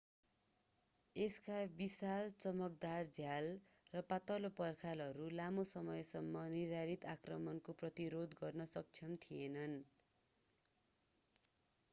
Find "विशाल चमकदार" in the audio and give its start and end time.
1.73-3.11